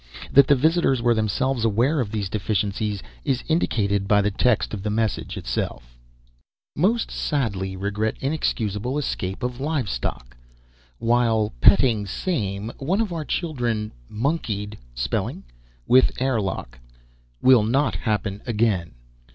[0.31, 4.81] That the visitors were themselves aware of these deficiencies is indicated by the text of
[4.81, 5.95] the message itself.
[6.75, 10.35] Most sadly regret inexcusable escape of livestock.
[10.97, 15.45] While petting same, one of our children monkied (sp?)
[15.85, 16.79] with airlock.
[17.39, 18.95] Will not happen again.